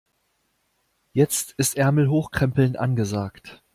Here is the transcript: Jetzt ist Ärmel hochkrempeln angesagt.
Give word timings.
Jetzt 1.13 1.51
ist 1.59 1.77
Ärmel 1.77 2.09
hochkrempeln 2.09 2.75
angesagt. 2.75 3.61